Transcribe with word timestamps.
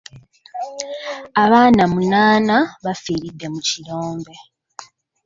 Abaana 1.43 1.83
munaana 1.93 2.57
bafiiridde 2.83 3.45
mu 3.53 3.59
kirombe. 3.67 4.33